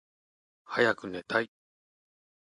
[0.65, 1.51] はやくねたい。